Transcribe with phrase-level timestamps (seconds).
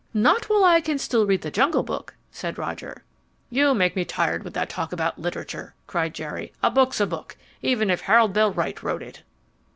[0.15, 3.03] "Not while I can still read The Jungle Book," said Roger.
[3.51, 6.51] "You make me tired with that talk about literature," cried Jerry.
[6.63, 9.21] "A book's a book, even if Harold Bell Wright wrote it."